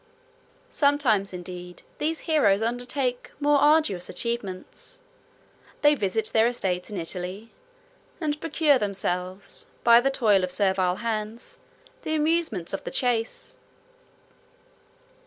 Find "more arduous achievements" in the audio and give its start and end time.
3.39-5.01